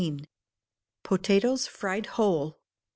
[1.03, 2.57] Potatoes Fried Whole.